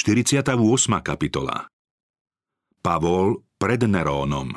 [0.00, 0.56] 48.
[1.04, 1.68] kapitola
[2.80, 4.56] Pavol pred Nerónom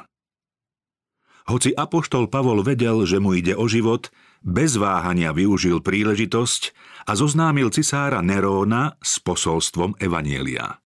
[1.52, 4.08] Hoci apoštol Pavol vedel, že mu ide o život,
[4.40, 6.72] bez váhania využil príležitosť
[7.04, 10.80] a zoznámil cisára Neróna s posolstvom Evanielia.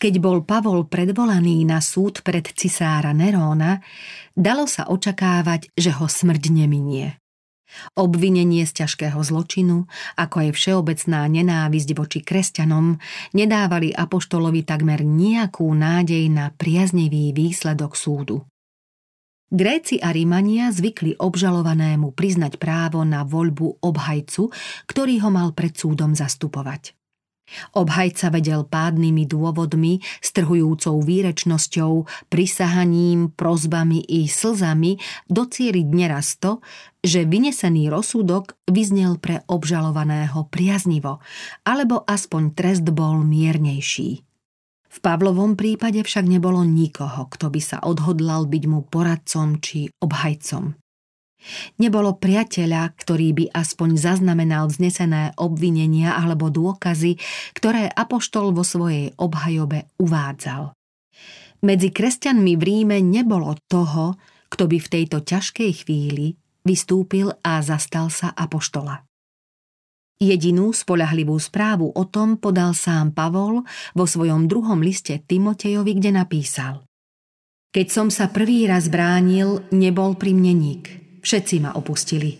[0.00, 3.84] Keď bol Pavol predvolaný na súd pred cisára Neróna,
[4.32, 7.20] dalo sa očakávať, že ho smrť neminie.
[7.96, 9.84] Obvinenie z ťažkého zločinu,
[10.16, 12.96] ako aj všeobecná nenávisť voči kresťanom,
[13.36, 18.48] nedávali apoštolovi takmer nejakú nádej na priaznivý výsledok súdu.
[19.48, 24.52] Gréci a Rímania zvykli obžalovanému priznať právo na voľbu obhajcu,
[24.84, 26.92] ktorý ho mal pred súdom zastupovať.
[27.72, 35.00] Obhajca vedel pádnymi dôvodmi, strhujúcou výrečnosťou, prisahaním, prozbami i slzami
[35.32, 36.60] docieliť neraz to,
[37.08, 41.24] že vynesený rozsudok vyznel pre obžalovaného priaznivo,
[41.64, 44.20] alebo aspoň trest bol miernejší.
[44.88, 50.76] V Pavlovom prípade však nebolo nikoho, kto by sa odhodlal byť mu poradcom či obhajcom.
[51.78, 57.14] Nebolo priateľa, ktorý by aspoň zaznamenal vznesené obvinenia alebo dôkazy,
[57.54, 60.74] ktoré Apoštol vo svojej obhajobe uvádzal.
[61.62, 64.18] Medzi kresťanmi v Ríme nebolo toho,
[64.50, 66.34] kto by v tejto ťažkej chvíli
[66.68, 69.08] vystúpil a zastal sa Apoštola.
[70.18, 73.62] Jedinú spolahlivú správu o tom podal sám Pavol
[73.94, 76.82] vo svojom druhom liste Timotejovi, kde napísal
[77.70, 80.84] Keď som sa prvý raz bránil, nebol pri mne nik.
[81.22, 82.34] Všetci ma opustili.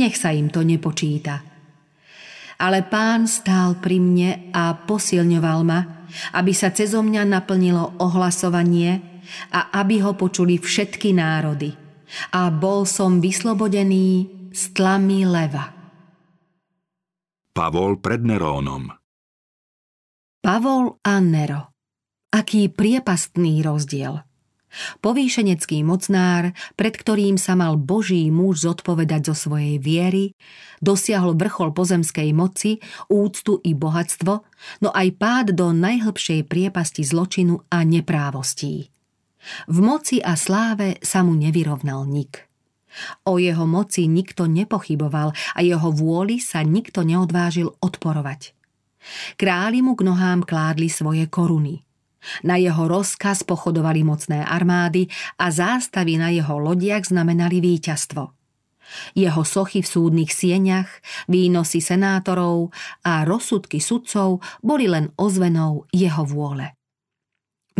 [0.00, 1.44] Nech sa im to nepočíta.
[2.60, 5.80] Ale pán stál pri mne a posilňoval ma,
[6.36, 11.79] aby sa cezo mňa naplnilo ohlasovanie a aby ho počuli všetky národy.
[12.34, 15.74] A bol som vyslobodený z tlamy leva.
[17.50, 18.90] Pavol pred Nerónom
[20.40, 21.74] Pavol a Nero.
[22.30, 24.22] Aký priepastný rozdiel–
[25.02, 30.38] Povýšenecký mocnár, pred ktorým sa mal Boží muž zodpovedať zo svojej viery,
[30.78, 32.78] dosiahol vrchol pozemskej moci,
[33.10, 34.32] úctu i bohatstvo,
[34.86, 38.94] no aj pád do najhlbšej priepasti zločinu a neprávostí.
[39.68, 42.48] V moci a sláve sa mu nevyrovnal nik.
[43.24, 48.52] O jeho moci nikto nepochyboval a jeho vôli sa nikto neodvážil odporovať.
[49.40, 51.80] Králi mu k nohám kládli svoje koruny–
[52.44, 55.08] na jeho rozkaz pochodovali mocné armády
[55.40, 58.36] a zástavy na jeho lodiach znamenali víťazstvo.
[59.14, 60.90] Jeho sochy v súdnych sieňach,
[61.30, 62.74] výnosy senátorov
[63.06, 66.74] a rozsudky sudcov boli len ozvenou jeho vôle.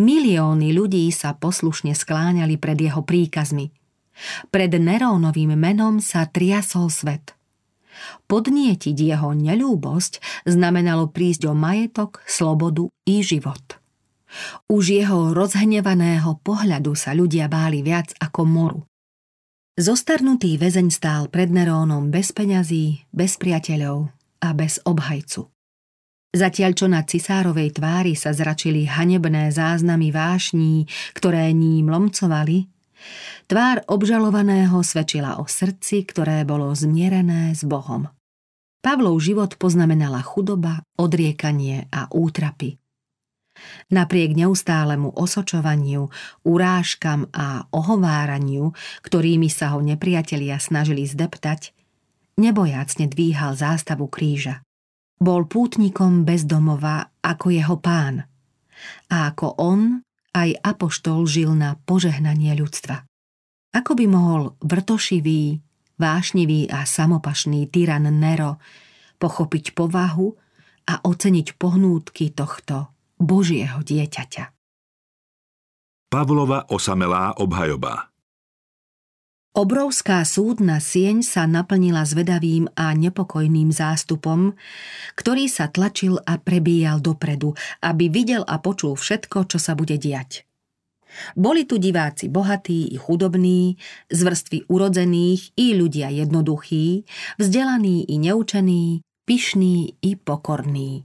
[0.00, 3.68] Milióny ľudí sa poslušne skláňali pred jeho príkazmi.
[4.48, 7.36] Pred Nerónovým menom sa triasol svet.
[8.24, 13.76] Podnietiť jeho neľúbosť znamenalo prísť o majetok, slobodu i život.
[14.72, 18.80] Už jeho rozhnevaného pohľadu sa ľudia báli viac ako moru.
[19.76, 24.08] Zostarnutý väzeň stál pred Nerónom bez peňazí, bez priateľov
[24.40, 25.59] a bez obhajcu.
[26.30, 32.70] Zatiaľ čo na cisárovej tvári sa zračili hanebné záznamy vášní, ktoré ním lomcovali,
[33.50, 38.06] tvár obžalovaného svedčila o srdci, ktoré bolo zmierené s Bohom.
[38.78, 42.78] Pavlov život poznamenala chudoba, odriekanie a útrapy.
[43.90, 46.08] Napriek neustálemu osočovaniu,
[46.46, 51.74] urážkam a ohováraniu, ktorými sa ho nepriatelia snažili zdeptať,
[52.38, 54.62] nebojácne dvíhal zástavu kríža.
[55.20, 58.24] Bol pútnikom bez domova ako jeho pán.
[59.12, 60.00] A ako on,
[60.32, 63.04] aj apoštol žil na požehnanie ľudstva.
[63.76, 65.60] Ako by mohol vrtošivý,
[66.00, 68.56] vášnivý a samopašný tyran Nero
[69.20, 70.32] pochopiť povahu
[70.88, 74.44] a oceniť pohnútky tohto Božieho dieťaťa.
[76.10, 78.09] Pavlova osamelá obhajoba
[79.50, 84.54] Obrovská súdna sieň sa naplnila zvedavým a nepokojným zástupom,
[85.18, 90.46] ktorý sa tlačil a prebíjal dopredu, aby videl a počul všetko, čo sa bude diať.
[91.34, 93.74] Boli tu diváci bohatí i chudobní,
[94.06, 97.02] z vrstvy urodzených i ľudia jednoduchí,
[97.34, 101.02] vzdelaní i neučení, pyšní i pokorní.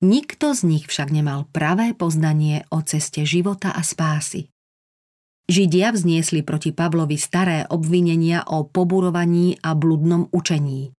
[0.00, 4.51] Nikto z nich však nemal pravé poznanie o ceste života a spásy.
[5.50, 10.94] Židia vzniesli proti Pavlovi staré obvinenia o poburovaní a bludnom učení.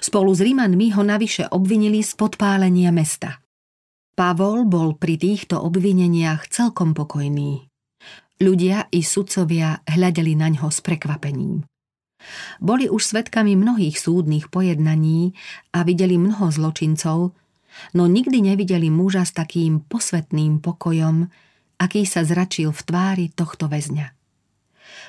[0.00, 3.42] Spolu s Rimanmi ho navyše obvinili z podpálenia mesta.
[4.16, 7.68] Pavol bol pri týchto obvineniach celkom pokojný.
[8.40, 11.64] Ľudia i sudcovia hľadeli na ňo s prekvapením.
[12.60, 15.36] Boli už svetkami mnohých súdnych pojednaní
[15.76, 17.36] a videli mnoho zločincov,
[17.92, 21.28] no nikdy nevideli muža s takým posvetným pokojom,
[21.76, 24.12] aký sa zračil v tvári tohto väzňa.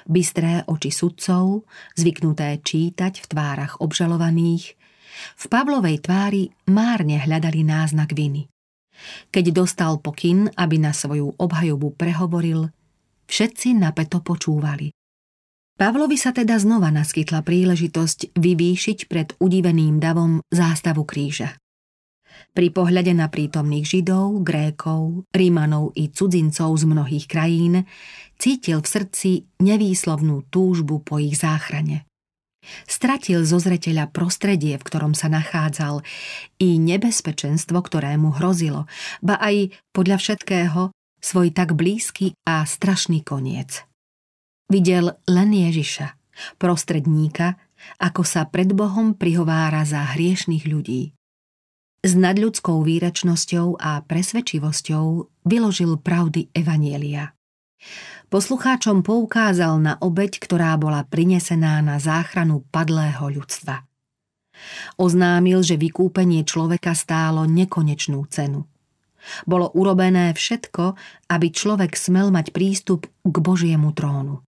[0.08, 1.68] Bystré oči sudcov,
[2.00, 4.76] zvyknuté čítať v tvárach obžalovaných,
[5.18, 8.48] v Pavlovej tvári márne hľadali náznak viny.
[9.30, 12.70] Keď dostal pokyn, aby na svoju obhajobu prehovoril,
[13.30, 14.94] všetci napeto počúvali.
[15.78, 21.54] Pavlovi sa teda znova naskytla príležitosť vyvýšiť pred udiveným davom zástavu kríža.
[22.54, 27.86] Pri pohľade na prítomných Židov, Grékov, Rímanov i cudzincov z mnohých krajín
[28.38, 29.32] cítil v srdci
[29.62, 32.08] nevýslovnú túžbu po ich záchrane.
[32.84, 36.04] Stratil zo zreteľa prostredie, v ktorom sa nachádzal,
[36.60, 38.92] i nebezpečenstvo, ktoré mu hrozilo,
[39.24, 40.92] ba aj, podľa všetkého,
[41.24, 43.88] svoj tak blízky a strašný koniec.
[44.68, 46.20] Videl len Ježiša,
[46.60, 47.56] prostredníka,
[48.04, 51.17] ako sa pred Bohom prihovára za hriešných ľudí.
[52.08, 55.06] S nadľudskou výračnosťou a presvedčivosťou
[55.44, 57.36] vyložil pravdy Evanielia.
[58.32, 63.84] Poslucháčom poukázal na obeď, ktorá bola prinesená na záchranu padlého ľudstva.
[64.96, 68.64] Oznámil, že vykúpenie človeka stálo nekonečnú cenu–
[69.44, 70.96] bolo urobené všetko,
[71.28, 74.47] aby človek smel mať prístup k Božiemu trónu.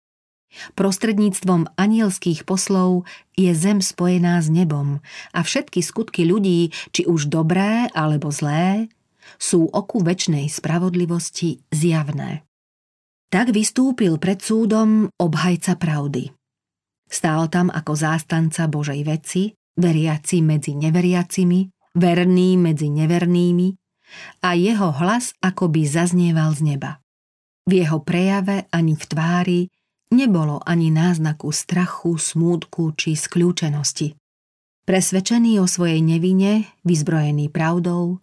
[0.75, 3.07] Prostredníctvom anielských poslov
[3.39, 5.00] je zem spojená s nebom
[5.31, 8.92] a všetky skutky ľudí, či už dobré alebo zlé,
[9.39, 12.44] sú oku väčšnej spravodlivosti zjavné.
[13.31, 16.36] Tak vystúpil pred súdom obhajca pravdy.
[17.07, 21.59] Stál tam ako zástanca Božej veci, veriaci medzi neveriacimi,
[21.95, 23.68] verný medzi nevernými
[24.44, 27.00] a jeho hlas akoby zaznieval z neba.
[27.68, 29.62] V jeho prejave ani v tvári
[30.11, 34.13] nebolo ani náznaku strachu, smútku či skľúčenosti.
[34.85, 38.19] Presvedčený o svojej nevine, vyzbrojený pravdou,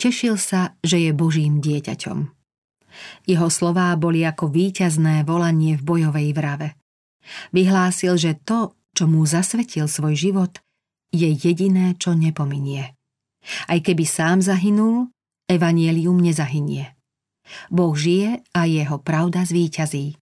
[0.00, 2.32] tešil sa, že je Božím dieťaťom.
[3.28, 6.68] Jeho slová boli ako víťazné volanie v bojovej vrave.
[7.52, 10.52] Vyhlásil, že to, čo mu zasvetil svoj život,
[11.12, 12.96] je jediné, čo nepominie.
[13.68, 15.12] Aj keby sám zahynul,
[15.50, 16.96] evanielium nezahynie.
[17.70, 20.18] Boh žije a jeho pravda zvíťazí.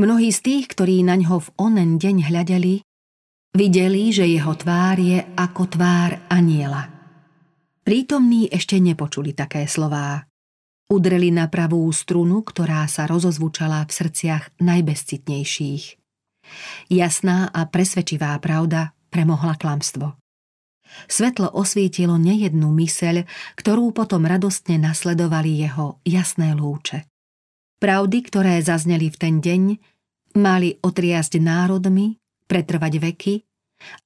[0.00, 2.80] Mnohí z tých, ktorí na ňo v onen deň hľadeli,
[3.52, 6.88] videli, že jeho tvár je ako tvár aniela.
[7.84, 10.24] Prítomní ešte nepočuli také slová.
[10.88, 15.84] Udreli na pravú strunu, ktorá sa rozozvučala v srdciach najbezcitnejších.
[16.88, 20.16] Jasná a presvedčivá pravda premohla klamstvo.
[21.08, 23.24] Svetlo osvietilo nejednú myseľ,
[23.56, 27.11] ktorú potom radostne nasledovali jeho jasné lúče.
[27.82, 29.62] Pravdy, ktoré zazneli v ten deň,
[30.38, 32.14] mali otriasť národmi,
[32.46, 33.34] pretrvať veky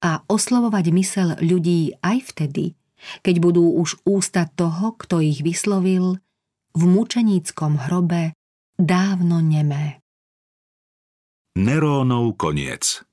[0.01, 2.73] a oslovovať mysel ľudí aj vtedy,
[3.21, 6.17] keď budú už ústa toho, kto ich vyslovil,
[6.73, 8.33] v mučeníckom hrobe
[8.81, 10.01] dávno nemé.
[11.61, 13.05] Nerónov koniec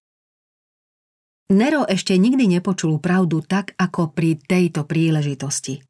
[1.51, 5.83] Nero ešte nikdy nepočul pravdu tak, ako pri tejto príležitosti.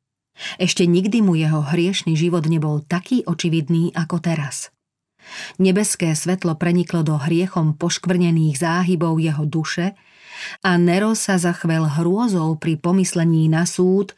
[0.58, 4.74] Ešte nikdy mu jeho hriešný život nebol taký očividný ako teraz.
[5.58, 9.96] Nebeské svetlo preniklo do hriechom poškvrnených záhybov jeho duše
[10.66, 14.18] a Nero sa zachvel hrôzou pri pomyslení na súd,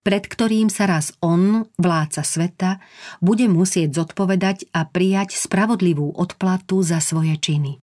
[0.00, 2.70] pred ktorým sa raz on, vládca sveta,
[3.18, 7.82] bude musieť zodpovedať a prijať spravodlivú odplatu za svoje činy.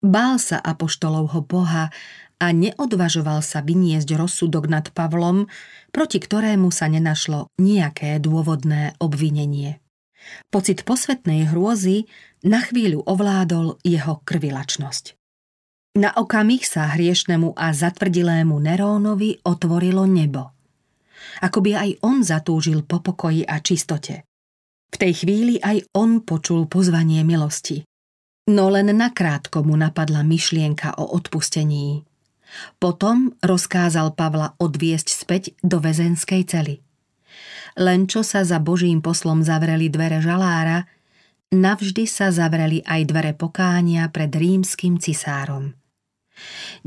[0.00, 1.92] Bál sa apoštolovho Boha
[2.40, 5.46] a neodvažoval sa vyniesť rozsudok nad Pavlom,
[5.92, 9.78] proti ktorému sa nenašlo nejaké dôvodné obvinenie.
[10.48, 12.08] Pocit posvetnej hrôzy
[12.44, 15.20] na chvíľu ovládol jeho krvilačnosť.
[16.00, 20.54] Na okamih sa hriešnemu a zatvrdilému Nerónovi otvorilo nebo.
[21.44, 24.24] Ako by aj on zatúžil po pokoji a čistote.
[24.90, 27.82] V tej chvíli aj on počul pozvanie milosti.
[28.50, 32.09] No len nakrátko mu napadla myšlienka o odpustení.
[32.82, 36.76] Potom rozkázal Pavla odviesť späť do väzenskej cely.
[37.78, 40.90] Len čo sa za Božím poslom zavreli dvere žalára,
[41.54, 45.74] navždy sa zavreli aj dvere pokánia pred rímským cisárom.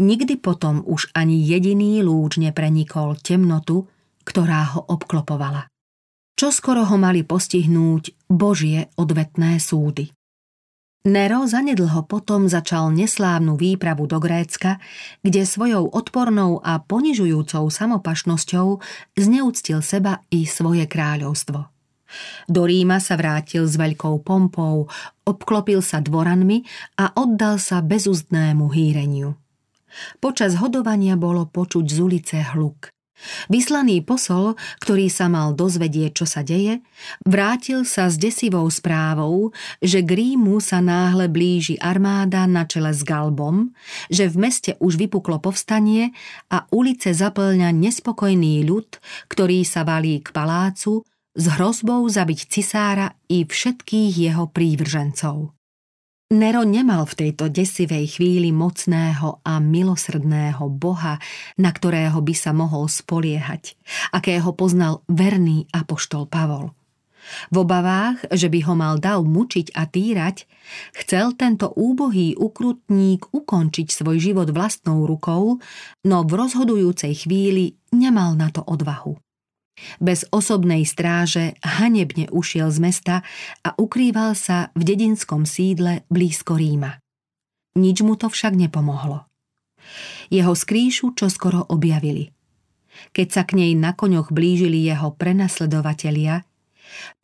[0.02, 3.86] Nikdy potom už ani jediný lúč neprenikol temnotu,
[4.26, 5.70] ktorá ho obklopovala.
[6.34, 10.10] Čo skoro ho mali postihnúť Božie odvetné súdy.
[11.04, 14.80] Nero zanedlho potom začal neslávnu výpravu do Grécka,
[15.20, 18.80] kde svojou odpornou a ponižujúcou samopašnosťou
[19.20, 21.68] zneúctil seba i svoje kráľovstvo.
[22.48, 24.88] Do Ríma sa vrátil s veľkou pompou,
[25.28, 26.64] obklopil sa dvoranmi
[26.96, 29.36] a oddal sa bezúzdnému hýreniu.
[30.24, 32.93] Počas hodovania bolo počuť z ulice hluk.
[33.48, 36.84] Vyslaný posol, ktorý sa mal dozvedieť, čo sa deje,
[37.24, 43.06] vrátil sa s desivou správou, že k Rímu sa náhle blíži armáda na čele s
[43.06, 43.72] Galbom,
[44.12, 46.12] že v meste už vypuklo povstanie
[46.52, 49.00] a ulice zaplňa nespokojný ľud,
[49.32, 55.63] ktorý sa valí k palácu s hrozbou zabiť cisára i všetkých jeho prívržencov.
[56.32, 61.20] Nero nemal v tejto desivej chvíli mocného a milosrdného Boha,
[61.60, 63.76] na ktorého by sa mohol spoliehať,
[64.16, 66.72] akého poznal verný apoštol Pavol.
[67.52, 70.44] V obavách, že by ho mal dav mučiť a týrať,
[70.92, 75.64] chcel tento úbohý ukrutník ukončiť svoj život vlastnou rukou,
[76.04, 79.23] no v rozhodujúcej chvíli nemal na to odvahu.
[80.00, 83.16] Bez osobnej stráže hanebne ušiel z mesta
[83.64, 87.00] a ukrýval sa v dedinskom sídle blízko Ríma.
[87.74, 89.26] Nič mu to však nepomohlo.
[90.30, 92.30] Jeho skrýšu čoskoro objavili.
[93.12, 96.46] Keď sa k nej na koňoch blížili jeho prenasledovatelia,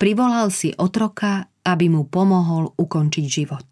[0.02, 3.68] privolal si otroka, aby mu pomohol ukončiť život.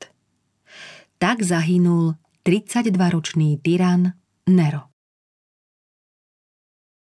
[1.18, 2.14] Tak zahynul
[2.46, 4.14] 32-ročný tyran
[4.46, 4.87] Nero.